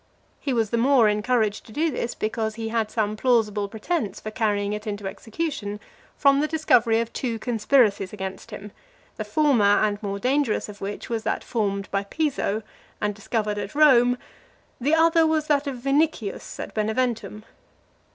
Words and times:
He 0.39 0.51
was 0.51 0.71
the 0.71 0.79
more 0.79 1.07
encouraged 1.07 1.63
to 1.67 1.71
this, 1.73 2.15
because 2.15 2.55
he 2.55 2.69
had 2.69 2.89
some 2.89 3.15
plausible 3.15 3.69
pretence 3.69 4.19
for 4.19 4.31
carrying 4.31 4.73
it 4.73 4.87
into 4.87 5.05
execution, 5.07 5.79
from 6.17 6.39
the 6.39 6.47
discovery 6.47 6.99
of 7.01 7.13
two 7.13 7.37
conspiracies 7.37 8.11
against 8.11 8.49
him; 8.49 8.71
the 9.17 9.23
former 9.23 9.63
and 9.77 10.01
more 10.01 10.17
dangerous 10.17 10.67
of 10.67 10.81
which 10.81 11.07
was 11.07 11.21
that 11.21 11.43
formed 11.43 11.87
by 11.91 12.03
Piso, 12.03 12.63
and 12.99 13.13
discovered 13.13 13.59
at 13.59 13.75
Rome; 13.75 14.17
the 14.79 14.95
other 14.95 15.27
was 15.27 15.45
that 15.45 15.67
of 15.67 15.75
Vinicius, 15.75 16.59
at 16.59 16.73
Beneventum. 16.73 17.43